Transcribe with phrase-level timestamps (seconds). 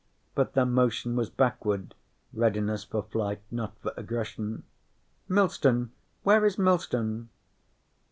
[0.33, 1.93] But their motion was backward,
[2.33, 4.63] readiness for flight, not for aggression.
[5.29, 5.91] "Millstone?
[6.23, 7.29] Where is Millstone?"